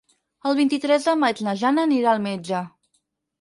El 0.51 0.55
vint-i-tres 0.59 1.05
de 1.09 1.13
maig 1.25 1.41
na 1.49 1.53
Jana 1.65 1.85
anirà 1.89 2.15
al 2.19 2.25
metge. 2.25 2.65